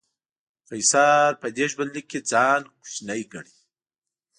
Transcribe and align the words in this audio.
قیصر 0.69 1.29
په 1.41 1.47
دې 1.55 1.65
ژوندلیک 1.71 2.05
کې 2.11 2.19
ځان 2.31 2.61
کوچنی 2.81 3.21
ګڼي. 3.31 3.55